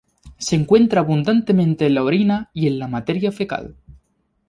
Se 0.39 0.55
encuentra 0.55 1.01
abundantemente 1.01 1.85
en 1.85 1.93
la 1.93 2.03
orina 2.03 2.49
y 2.55 2.65
en 2.65 2.79
la 2.79 2.87
materia 2.87 3.31
fecal. 3.31 3.77